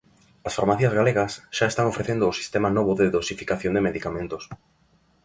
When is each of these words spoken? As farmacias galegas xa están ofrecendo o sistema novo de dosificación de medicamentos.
As 0.47 0.57
farmacias 0.57 0.95
galegas 0.99 1.31
xa 1.57 1.65
están 1.69 1.85
ofrecendo 1.93 2.23
o 2.27 2.37
sistema 2.39 2.69
novo 2.77 2.91
de 2.99 3.11
dosificación 3.17 3.71
de 3.75 3.85
medicamentos. 3.87 4.43